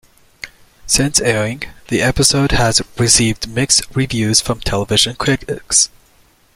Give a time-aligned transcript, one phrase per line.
[0.87, 5.89] Since airing, the episode has received mixed reviews from television critics.